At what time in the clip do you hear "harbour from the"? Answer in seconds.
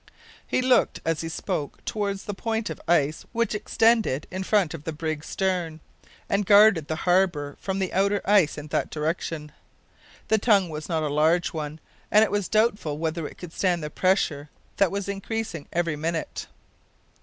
7.05-7.93